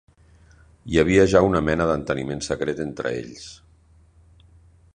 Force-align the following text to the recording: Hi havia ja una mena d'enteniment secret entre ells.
Hi 0.93 0.97
havia 1.01 1.25
ja 1.33 1.41
una 1.49 1.61
mena 1.67 1.87
d'enteniment 1.91 2.41
secret 2.47 2.81
entre 2.89 3.13
ells. 3.21 3.47